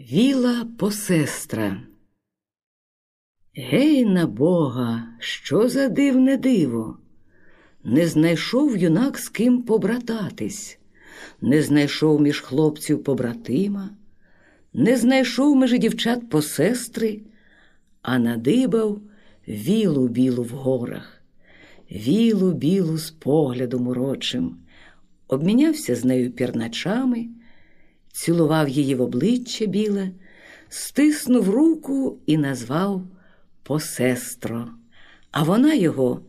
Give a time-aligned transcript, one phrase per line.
[0.00, 1.82] Віла посестра.
[3.54, 6.98] Гей на Бога, що за дивне диво!
[7.84, 10.78] Не знайшов юнак з ким побрататись,
[11.40, 13.90] не знайшов між хлопців побратима,
[14.72, 17.20] не знайшов між дівчат посестри,
[18.02, 19.00] а надибав
[19.48, 21.22] вілу білу в горах,
[21.90, 24.56] вілу білу з поглядом урочим,
[25.28, 27.28] обмінявся з нею пірначами
[28.16, 30.10] цілував її в обличчя біле,
[30.68, 33.02] стиснув руку і назвав
[33.62, 34.68] посестро,
[35.30, 36.20] а вона його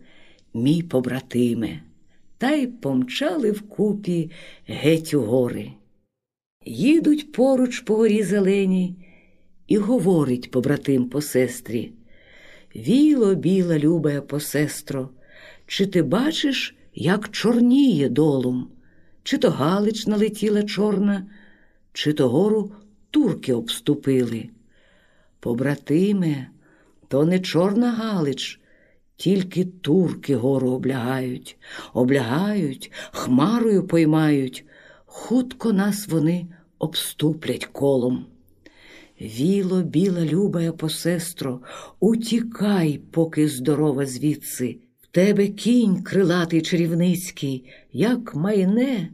[0.53, 1.81] мій побратиме,
[2.37, 4.31] та й помчали вкупі
[4.67, 5.71] геть у гори.
[6.65, 8.95] Їдуть поруч по горі зеленій,
[9.67, 11.91] і говорить побратим по сестрі.
[12.75, 15.09] Віло, біла, любая посестро,
[15.67, 18.67] чи ти бачиш, як чорніє долом,
[19.23, 21.27] чи то Галич налетіла чорна,
[21.97, 22.71] чи то гору
[23.11, 24.49] турки обступили.
[25.39, 26.49] Побратиме,
[27.07, 28.59] то не Чорна Галич,
[29.15, 31.57] тільки турки гору облягають,
[31.93, 34.65] облягають, хмарою поймають,
[35.05, 36.47] хутко нас вони
[36.79, 38.25] обступлять колом.
[39.21, 41.61] Віло, біла, любая посестро,
[41.99, 44.77] утікай, поки здорова звідси.
[45.01, 49.09] В тебе кінь крилатий чарівницький, як майне,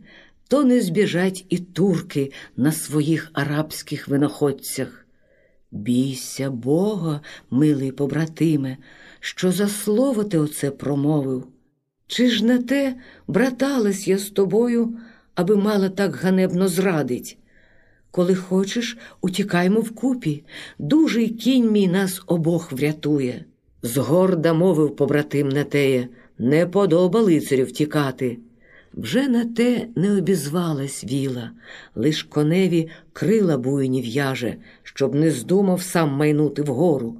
[0.48, 5.06] то не збіжать і турки на своїх арабських виноходцях.
[5.72, 8.78] Бійся Бога, милий побратиме,
[9.20, 11.48] що за слово ти оце промовив.
[12.08, 12.96] Чи ж на те
[13.28, 14.98] браталась я з тобою,
[15.36, 17.38] аби мала так ганебно зрадить?
[18.12, 20.44] Коли хочеш, утікаймо вкупі,
[20.80, 23.46] дужий кінь мій нас обох врятує.
[23.82, 26.08] Згорда мовив побратим Нетеє,
[26.38, 28.38] не подоба лицарю втікати.
[28.94, 31.52] Вже на те не обізвалась віла,
[31.96, 37.18] лиш коневі крила буйні в'яже, щоб не здумав сам майнути вгору.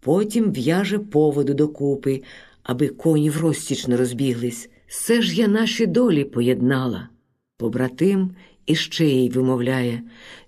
[0.00, 2.22] Потім в'яже поводу докупи,
[2.62, 4.70] аби коні в розтіч не розбіглись.
[4.86, 7.08] Все ж я наші долі поєднала.
[7.56, 8.30] Побратим
[8.66, 10.02] іще їй вимовляє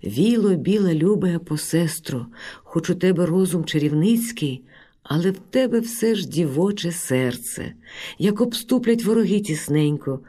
[0.04, 2.26] Віло, біла, любая посестро,
[2.56, 4.64] хоч у тебе розум чарівницький,
[5.03, 7.72] але в тебе все ж дівоче серце,
[8.19, 10.20] як обступлять вороги тісненько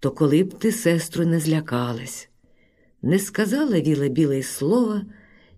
[0.00, 2.28] то коли б ти, сестру, не злякалась.
[3.02, 5.02] Не сказала віла біле слова,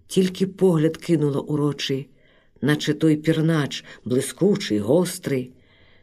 [0.06, 2.08] тільки погляд кинула урочий,
[2.60, 5.52] наче той пірнач, блискучий, гострий.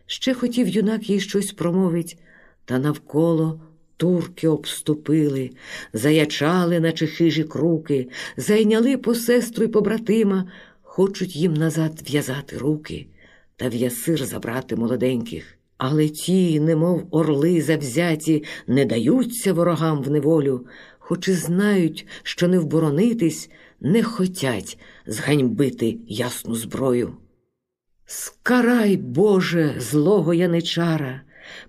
[0.06, 2.18] Ще хотів юнак їй щось промовить,
[2.66, 3.62] та навколо
[3.98, 5.50] турки обступили,
[5.94, 13.08] заячали, наче хижі круки, зайняли по сестру й побратима, хочуть їм назад в'язати руки
[13.56, 15.57] та в'ясир забрати молоденьких.
[15.78, 20.66] Але ті, немов орли завзяті, не даються ворогам в неволю,
[21.00, 23.50] хоч і знають, що не вборонитись,
[23.82, 27.14] не хотять зганьбити ясну зброю.
[28.06, 31.22] Скарай, Боже, злого яничара,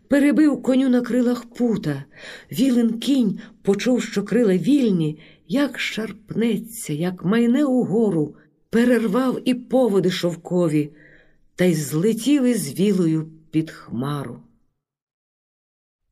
[0.08, 2.04] перебив коню на крилах пута,
[2.52, 5.18] вілен кінь почув, що крила вільні,
[5.48, 8.34] як шарпнеться, як майне угору,
[8.70, 10.90] перервав і поводи шовкові,
[11.56, 14.40] та й злетів із вілою під хмару.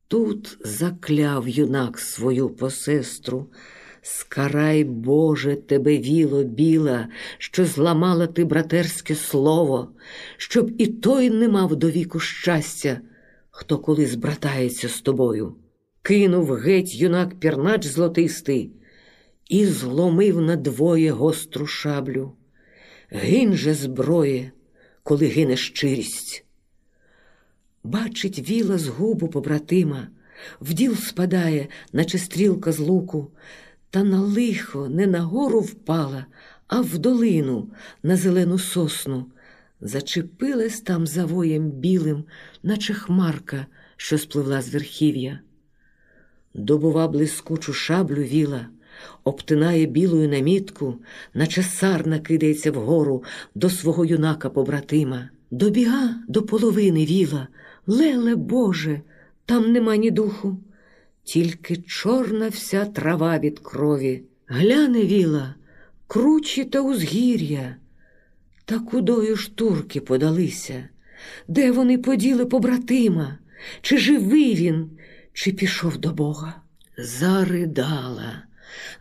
[0.07, 3.47] Тут закляв юнак свою посестру.
[4.01, 9.91] Скарай, Боже, тебе віло біла, що зламала ти братерське слово,
[10.37, 13.01] щоб і той не мав до віку щастя,
[13.49, 15.55] хто коли збратається з тобою.
[16.01, 18.71] Кинув геть юнак пірнач злотистий
[19.49, 22.31] і зломив надвоє гостру шаблю.
[23.09, 24.51] Гинь же зброє,
[25.03, 26.46] коли гине щирість.
[27.87, 30.07] Бачить віла з губу побратима,
[30.61, 33.31] в діл спадає, наче стрілка з луку,
[33.89, 36.25] та на лихо не на гору впала,
[36.67, 37.69] а в долину
[38.03, 39.25] на зелену сосну.
[39.81, 42.23] Зачепилась там завоєм білим,
[42.63, 43.65] наче хмарка,
[43.97, 45.39] що спливла з верхів'я.
[46.53, 48.67] Добува блискучу шаблю віла,
[49.23, 50.95] обтинає білою намітку,
[51.33, 53.23] наче сарна кидається вгору
[53.55, 55.29] до свого юнака побратима.
[55.51, 57.47] Добіга до половини віла.
[57.87, 59.01] Леле Боже,
[59.45, 60.57] там нема ні духу,
[61.23, 65.55] тільки чорна вся трава від крові, гляне віла,
[66.07, 67.75] кручі та узгір'я.
[68.65, 70.89] Та кудою ж турки подалися?
[71.47, 73.37] Де вони поділи побратима?
[73.81, 74.89] Чи живий він,
[75.33, 76.61] чи пішов до Бога?
[76.97, 78.46] Заридала.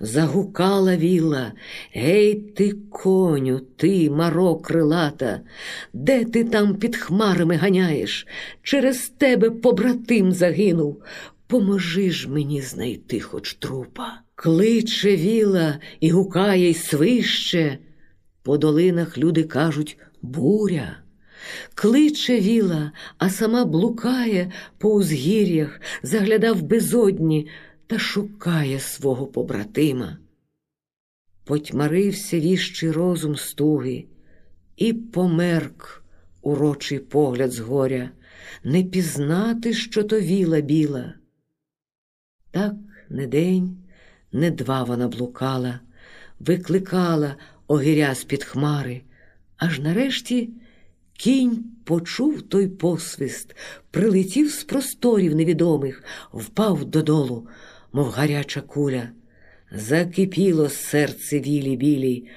[0.01, 1.53] Загукала віла,
[1.93, 5.41] Гей ти, коню, ти, маро крилата,
[5.93, 8.27] де ти там під хмарами ганяєш?
[8.63, 11.03] Через тебе побратим загинув.
[11.47, 14.21] Поможи ж мені знайти хоч трупа.
[14.35, 17.79] Кличе віла і гукає й свище.
[18.43, 20.97] По долинах люди кажуть буря.
[21.75, 27.49] Кличе віла, а сама блукає по узгір'ях, загляда в безодні
[27.87, 30.19] та шукає свого побратима.
[31.45, 34.05] Потьмарився віщий розум стуги,
[34.77, 36.05] і померк
[36.43, 38.11] урочий погляд з горя,
[38.65, 41.15] не пізнати, що то віла біла.
[42.51, 42.75] Так
[43.09, 43.77] не день,
[44.33, 45.81] не два вона блукала,
[46.41, 47.37] викликала
[47.67, 49.03] огиря з-під хмари,
[49.57, 50.51] аж нарешті
[51.13, 53.57] кінь почув той посвист,
[53.91, 57.49] прилетів з просторів невідомих, впав додолу,
[57.97, 59.09] мов гаряча куля.
[59.73, 62.29] Закипіло серце вілі білій.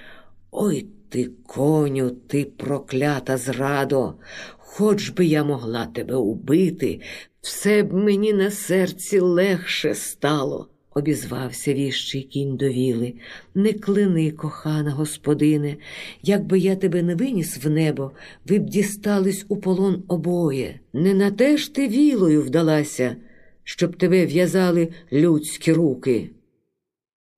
[0.52, 4.14] Ой ти, коню, ти проклята зрадо,
[4.58, 7.02] хоч би я могла тебе убити,
[7.42, 10.70] все б мені на серці легше стало
[11.00, 13.14] обізвався віщий кінь до віли.
[13.56, 15.78] Не клини, кохана господине,
[16.24, 18.12] якби я тебе не виніс в небо,
[18.48, 20.80] ви б дістались у полон обоє.
[20.94, 23.16] Не на те ж ти вілою вдалася,
[23.70, 26.30] щоб тебе в'язали людські руки.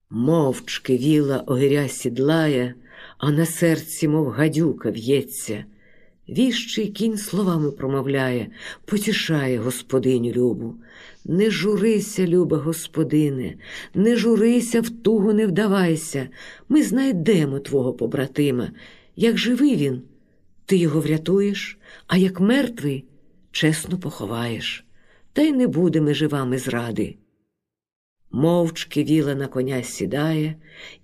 [0.09, 2.75] Мовчки віла огиря сідлає,
[3.17, 5.65] а на серці, мов гадюка, в'ється.
[6.29, 8.47] Віщий кінь словами промовляє,
[8.85, 10.75] потішає господиню любу.
[11.25, 13.55] Не журися, люба господине,
[13.93, 16.29] не журися, в тугу не вдавайся.
[16.69, 18.71] Ми знайдемо твого побратима.
[19.15, 20.01] Як живий він,
[20.65, 23.05] ти його врятуєш, а як мертвий,
[23.51, 24.85] чесно поховаєш,
[25.33, 27.17] та й не будемо живами зради.
[28.31, 30.55] Мовчки віла на коня сідає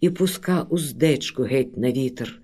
[0.01, 2.41] і пуска уздечку геть на вітер.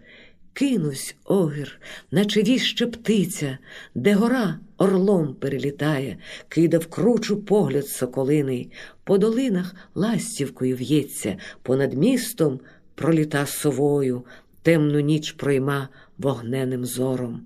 [0.53, 1.79] Кинусь огір,
[2.11, 3.57] наче віща птиця,
[3.95, 8.71] де гора орлом перелітає, кидав кручу погляд соколиний,
[9.03, 12.59] по долинах ластівкою в'ється, понад містом
[12.95, 14.25] проліта совою,
[14.61, 17.41] темну ніч пройма вогненим зором.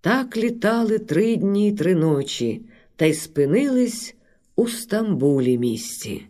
[0.00, 2.62] Так літали три дні й три ночі,
[2.96, 4.14] та й спинились
[4.56, 6.26] у Стамбулі місті.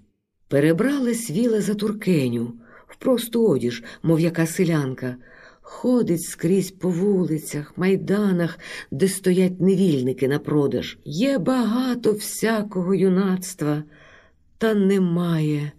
[0.49, 2.53] Перебрались віла за туркеню,
[2.87, 5.17] в просту одіж, мов яка селянка.
[5.61, 8.59] Ходить скрізь по вулицях, майданах,
[8.91, 10.99] де стоять невільники на продаж.
[11.05, 13.85] Є багато всякого юнацтва,
[14.59, 15.73] та немає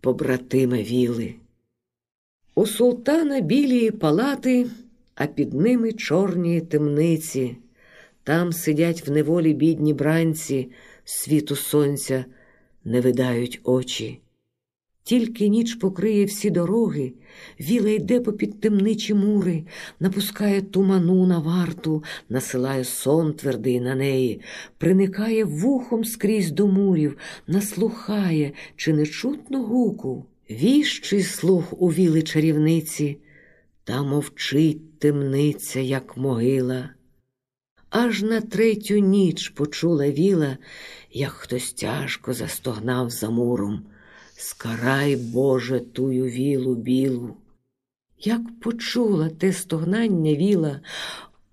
[0.00, 1.34] побратима віли.
[2.54, 4.66] У султана білії палати,
[5.14, 7.56] а під ними чорні темниці.
[8.24, 10.70] Там сидять в неволі бідні бранці,
[11.04, 12.24] світу сонця
[12.84, 14.20] не видають очі.
[15.02, 17.12] Тільки ніч покриє всі дороги,
[17.60, 19.64] віла йде попід темничі мури,
[20.00, 24.40] напускає туману на варту, насилає сон твердий на неї,
[24.78, 27.16] приникає вухом скрізь до мурів,
[27.46, 30.26] наслухає, чи не чутно гуку.
[30.50, 33.18] Віщий слух у віли чарівниці,
[33.84, 36.90] та мовчить темниця, як могила.
[37.96, 40.56] Аж на третю ніч почула віла,
[41.12, 43.82] як хтось тяжко застогнав за муром.
[44.36, 47.36] Скарай, Боже, тую вілу білу.
[48.18, 50.80] Як почула те стогнання віла,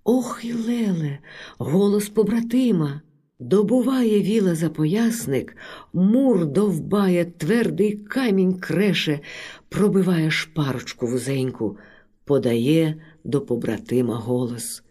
[0.04, 1.20] ох і леле,
[1.58, 3.02] голос побратима.
[3.40, 5.58] Добуває віла за поясник,
[5.94, 9.20] мур довбає, твердий камінь креше,
[9.70, 11.78] пробиває шпарочку вузеньку,
[12.26, 14.84] подає до побратима голос.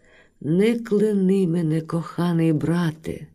[0.43, 3.27] Не клини мене, коханий брате,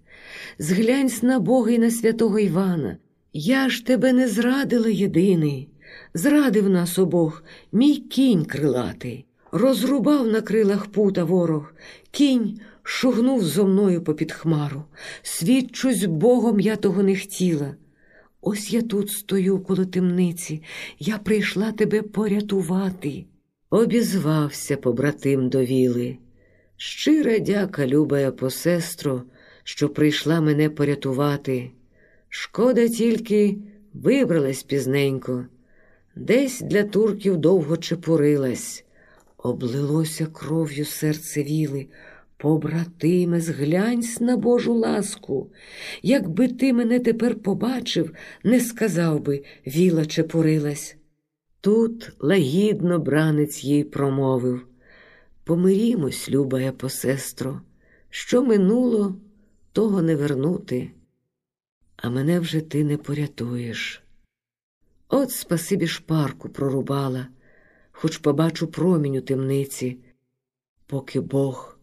[0.58, 2.96] зглянься на Бога і на святого Івана.
[3.32, 5.68] Я ж тебе не зрадила єдиний,
[6.14, 11.72] зрадив нас обох мій кінь крилатий, розрубав на крилах пута ворог,
[12.10, 14.84] кінь шугнув зо мною попід хмару.
[15.22, 17.76] Свідчусь Богом, я того не хотіла.
[18.40, 20.62] Ось я тут стою коло темниці,
[20.98, 23.24] я прийшла тебе порятувати.
[23.70, 26.18] Обізвався побратим до віли.
[26.76, 29.22] Щира дяка, любая посестро,
[29.64, 31.70] що прийшла мене порятувати.
[32.28, 33.56] Шкода тільки
[33.94, 35.46] вибралась пізненько,
[36.16, 38.84] десь для турків довго чепурилась,
[39.38, 41.86] облилося кров'ю серце віли.
[42.38, 45.50] Побратиме, зглянься на Божу ласку.
[46.02, 48.12] Якби ти мене тепер побачив,
[48.44, 50.96] не сказав би, віла чепурилась.
[51.60, 54.66] Тут лагідно бранець їй промовив
[55.46, 57.60] Помирімось, любая посестро,
[58.10, 59.16] що минуло,
[59.72, 60.90] того не вернути
[61.96, 64.02] а мене вже ти не порятуєш.
[65.08, 67.28] От спасибі шпарку прорубала,
[67.92, 69.98] хоч побачу промінь у темниці,
[70.86, 71.78] поки Бог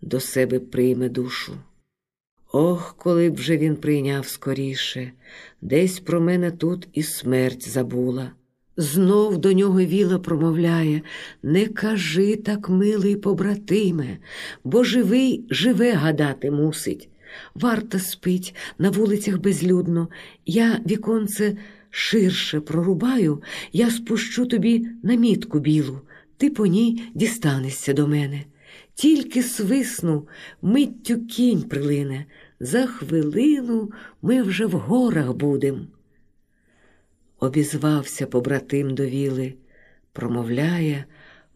[0.00, 1.58] до себе прийме душу.
[2.52, 5.12] Ох, коли б вже він прийняв скоріше,
[5.60, 8.32] десь про мене тут і смерть забула.
[8.80, 11.02] Знов до нього віла промовляє
[11.42, 14.18] Не кажи так, милий побратиме,
[14.64, 17.08] бо живий живе гадати мусить.
[17.54, 20.08] Варта спить, на вулицях безлюдно,
[20.46, 21.56] я віконце
[21.90, 23.42] ширше прорубаю,
[23.72, 26.00] я спущу тобі намітку білу,
[26.36, 28.44] ти по ній дістанешся до мене.
[28.94, 30.28] Тільки свисну,
[30.62, 32.26] миттю кінь прилине,
[32.60, 33.90] за хвилину
[34.22, 35.86] ми вже в горах будем.
[37.40, 39.54] Обізвався побратим до віли,
[40.12, 41.04] промовляє,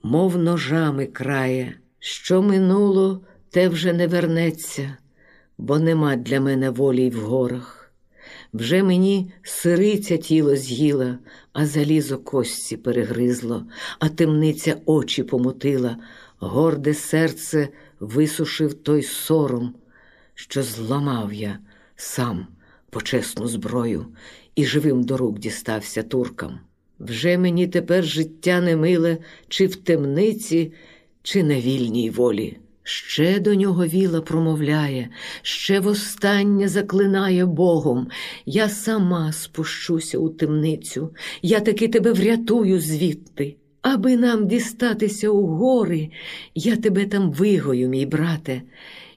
[0.02, 3.20] мов ножами крає, що минуло,
[3.50, 4.96] те вже не вернеться,
[5.58, 7.92] бо нема для мене волі й в горах.
[8.52, 11.18] Вже мені сириця тіло з'їла,
[11.52, 13.66] а залізо кості перегризло,
[13.98, 15.96] а темниця очі помутила,
[16.38, 17.68] горде серце
[18.00, 19.74] висушив той сором,
[20.34, 21.58] що зламав я
[21.96, 22.46] сам
[22.90, 24.06] почесну зброю
[24.56, 26.58] і живим до рук дістався туркам.
[27.00, 29.18] Вже мені тепер життя не миле,
[29.48, 30.72] чи в темниці,
[31.22, 32.58] чи на вільній волі.
[32.84, 35.08] Ще до нього віла промовляє,
[35.42, 38.08] ще востаннє заклинає Богом.
[38.46, 43.56] Я сама спущуся у темницю, я таки тебе врятую звідти.
[43.82, 46.10] Аби нам дістатися у гори,
[46.54, 48.62] я тебе там вигою, мій брате.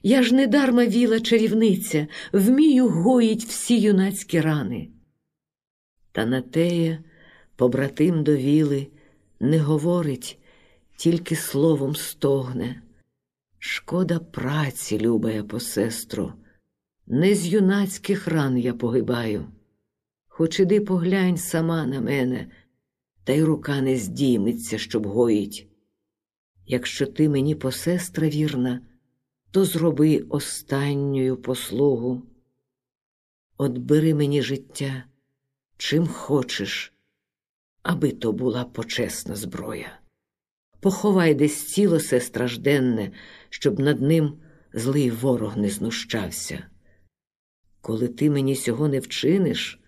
[0.02, 4.88] Я ж недарма віла чарівниця, вмію гоїть всі юнацькі рани.
[6.16, 7.04] Та на теє
[7.56, 8.86] побратим до віли
[9.40, 10.38] не говорить,
[10.96, 12.82] тільки словом стогне.
[13.58, 16.34] Шкода праці, любая посестро,
[17.06, 19.46] не з юнацьких ран я погибаю.
[20.28, 22.50] Хоч іди поглянь сама на мене,
[23.24, 25.68] та й рука не здійметься, щоб гоїть.
[26.66, 28.80] Якщо ти мені посестра вірна,
[29.50, 32.22] то зроби останню послугу.
[33.58, 35.04] От бери мені життя,
[35.76, 36.92] чим хочеш,
[37.82, 39.98] аби то була почесна зброя.
[40.80, 43.12] Поховай десь тіло се стражденне,
[43.50, 44.38] щоб над ним
[44.72, 46.66] злий ворог не знущався.
[47.80, 49.80] Коли ти мені сього не вчиниш,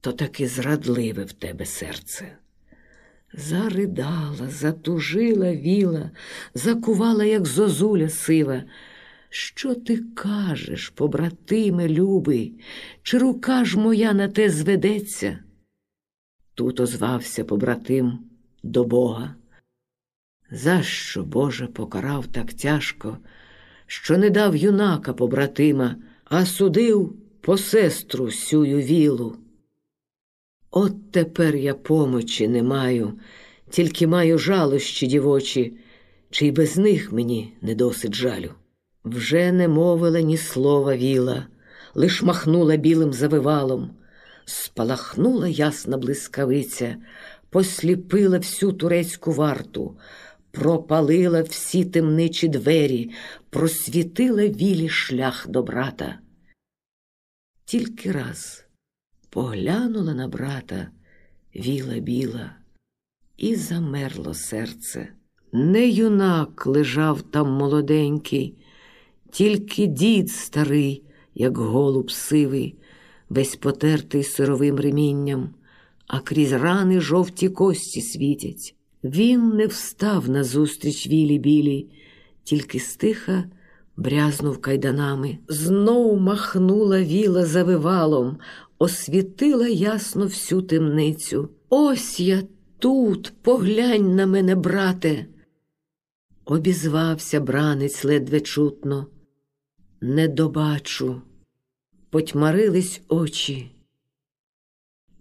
[0.00, 2.36] то таки зрадливе в тебе серце.
[3.32, 6.10] Заридала, затужила віла,
[6.54, 8.62] закувала, як зозуля сива.
[9.36, 12.60] Що ти кажеш, побратиме любий,
[13.02, 15.38] чи рука ж моя на те зведеться?
[16.54, 18.18] Тут озвався побратим
[18.62, 19.34] до Бога.
[20.50, 23.18] За що Боже покарав так тяжко,
[23.86, 29.36] що не дав юнака побратима, а судив по сестру сюю вілу?
[30.70, 33.18] От тепер я помочі не маю,
[33.70, 35.76] тільки маю жалощі дівочі,
[36.30, 38.54] чи й без них мені не досить жалю.
[39.04, 41.46] Вже не мовила ні слова віла,
[41.94, 43.90] лиш махнула білим завивалом,
[44.44, 46.96] спалахнула ясна блискавиця,
[47.50, 49.98] посліпила всю турецьку варту,
[50.50, 53.10] пропалила всі темничі двері,
[53.50, 56.18] просвітила вілі шлях до брата.
[57.64, 58.64] Тільки раз
[59.30, 60.88] поглянула на брата
[61.56, 62.56] віла біла,
[63.36, 65.08] і замерло серце.
[65.52, 68.58] Не юнак лежав там молоденький,
[69.34, 71.02] тільки дід старий,
[71.34, 72.78] як голуб сивий,
[73.28, 75.54] весь потертий сировим ремінням,
[76.06, 78.74] а крізь рани жовті кості світять.
[79.04, 81.88] Він не встав назустріч вілі білій,
[82.44, 83.44] тільки стиха
[83.96, 85.38] брязнув кайданами.
[85.48, 88.38] Знов махнула віла завивалом,
[88.78, 91.48] освітила ясно всю темницю.
[91.68, 92.42] Ось я
[92.78, 95.26] тут, поглянь на мене, брате.
[96.44, 99.06] Обізвався бранець ледве чутно.
[100.06, 101.22] Не добачу,
[102.10, 103.70] потьмарились очі,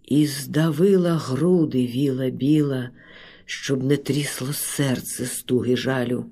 [0.03, 2.89] і здавила груди віла біла,
[3.45, 6.25] щоб не трісло серце стуги жалю.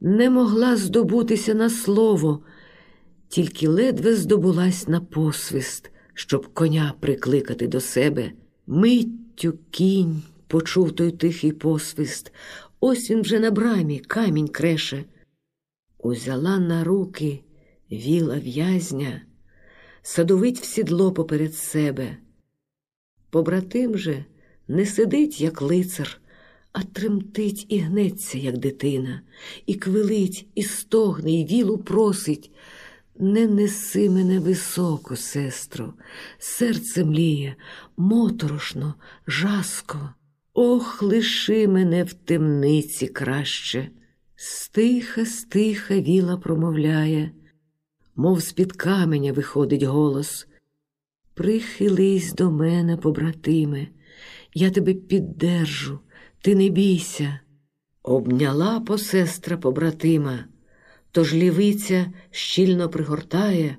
[0.00, 2.42] Не могла здобутися на слово,
[3.28, 8.32] тільки ледве здобулась на посвист щоб коня прикликати до себе.
[8.66, 12.32] Миттю кінь почув той тихий посвист.
[12.80, 15.04] Ось він вже на брамі камінь креше.
[15.98, 17.42] Узяла на руки
[17.92, 19.22] віла в'язня,
[20.02, 22.16] садовить в сідло поперед себе.
[23.30, 24.24] Побратим же
[24.68, 26.20] не сидить, як лицар,
[26.72, 29.22] а тремтить і гнеться, як дитина,
[29.66, 32.50] і квилить, і стогне, і вілу просить.
[33.20, 35.94] Не неси мене високо, сестро,
[36.38, 37.56] серце мліє,
[37.96, 38.94] моторошно,
[39.26, 40.14] жаско.
[40.54, 43.90] Ох, лиши мене в темниці краще.
[44.36, 47.30] Стиха, стиха віла промовляє,
[48.18, 50.46] мов з-під каменя виходить голос.
[51.34, 53.88] Прихились до мене, побратиме,
[54.54, 56.00] я тебе піддержу,
[56.40, 57.40] ти не бійся.
[58.02, 60.44] Обняла посестра побратима,
[61.10, 63.76] тож лівиця щільно пригортає,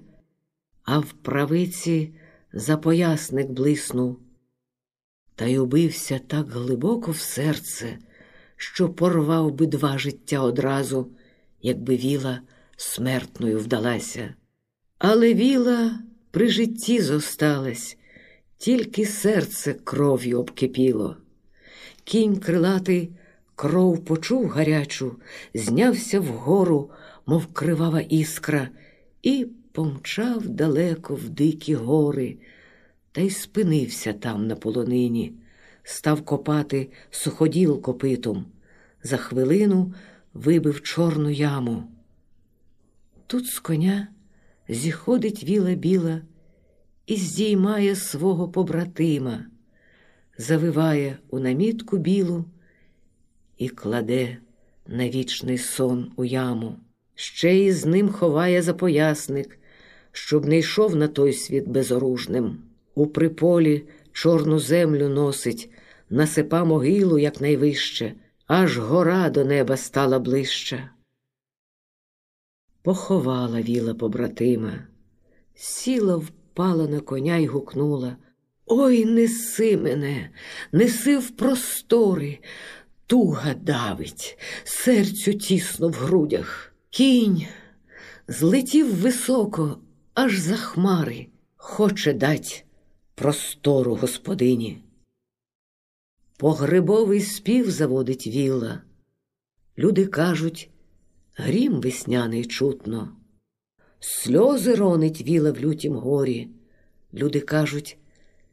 [0.83, 2.13] а в правиці
[2.53, 4.19] запоясник блиснув.
[5.35, 7.97] Та й убився так глибоко в серце,
[8.55, 11.11] що порвав би два життя одразу,
[11.61, 12.41] якби віла
[12.79, 14.33] смертною вдалася.
[14.97, 15.99] Але віла
[16.31, 17.97] при житті зосталась,
[18.57, 21.17] тільки серце кров'ю обкипіло.
[22.03, 23.11] Кінь крилатий
[23.55, 25.15] кров почув гарячу,
[25.53, 26.91] знявся вгору,
[27.25, 28.69] мов кривава іскра,
[29.21, 32.37] і помчав далеко в дикі гори,
[33.11, 35.33] та й спинився там на полонині,
[35.83, 38.45] став копати суходіл копитом.
[39.03, 39.93] За хвилину
[40.33, 41.83] вибив чорну яму.
[43.29, 44.07] Тут з коня
[44.69, 46.21] зіходить віла біла
[47.05, 49.45] і здіймає свого побратима,
[50.37, 52.45] завиває у намітку білу
[53.57, 54.37] і кладе
[54.87, 56.75] на вічний сон у яму.
[57.15, 59.59] Ще й з ним ховає запоясник,
[60.11, 62.57] щоб не йшов на той світ безоружним.
[62.95, 65.69] У приполі чорну землю носить,
[66.09, 68.13] насипа могилу якнайвище,
[68.47, 70.89] аж гора до неба стала ближча.
[72.81, 74.87] Поховала віла побратима,
[75.55, 78.17] сіла, впала на коня й гукнула
[78.71, 80.29] Ой, неси мене,
[80.71, 82.39] неси в простори,
[83.07, 86.73] туга давить, серцю тісно в грудях.
[86.89, 87.47] Кінь
[88.27, 89.77] злетів високо,
[90.13, 92.65] аж за хмари, хоче дать
[93.15, 94.83] простору господині.
[96.37, 98.81] Погребовий спів заводить віла.
[99.77, 100.69] Люди кажуть,
[101.39, 103.15] грім весняний чутно,
[103.99, 106.49] сльози ронить віла в лютім горі.
[107.13, 107.97] Люди кажуть,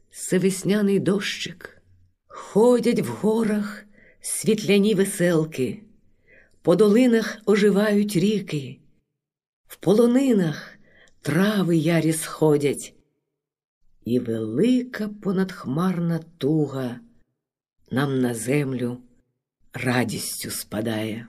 [0.09, 1.81] це весняний дощик.
[2.27, 3.85] Ходять в горах
[4.21, 5.83] світляні веселки,
[6.61, 8.79] по долинах оживають ріки,
[9.67, 10.77] в полонинах
[11.21, 12.93] трави ярі сходять,
[14.05, 16.99] і велика понадхмарна туга
[17.91, 18.97] нам на землю
[19.73, 21.27] радістю спадає.